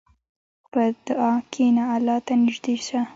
په 0.71 0.81
دعا 1.05 1.33
کښېنه، 1.51 1.83
الله 1.95 2.17
ته 2.25 2.33
نږدې 2.43 2.75
شه. 2.85 2.99